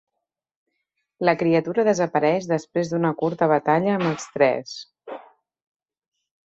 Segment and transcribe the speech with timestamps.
[1.29, 4.77] La criatura desapareix després d'una curta batalla amb els tres.